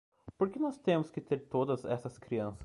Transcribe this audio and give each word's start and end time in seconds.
Por 0.35 0.49
que 0.49 0.57
nós 0.57 0.79
temos 0.79 1.11
que 1.11 1.21
ter 1.21 1.47
todas 1.47 1.85
essas 1.85 2.17
crianças? 2.17 2.59